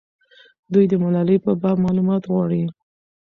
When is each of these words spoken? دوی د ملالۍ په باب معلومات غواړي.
دوی 0.73 0.85
د 0.91 0.93
ملالۍ 1.03 1.37
په 1.45 1.51
باب 1.61 1.77
معلومات 1.85 2.23
غواړي. 2.31 2.63